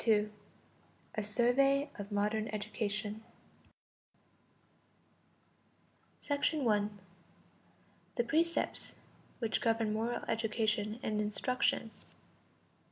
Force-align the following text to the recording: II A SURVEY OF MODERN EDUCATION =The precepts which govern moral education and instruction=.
II 0.07 0.31
A 1.13 1.23
SURVEY 1.23 1.91
OF 1.93 2.11
MODERN 2.11 2.47
EDUCATION 2.51 3.23
=The 6.27 6.89
precepts 8.27 8.95
which 9.37 9.61
govern 9.61 9.93
moral 9.93 10.23
education 10.27 10.99
and 11.03 11.21
instruction=. 11.21 11.91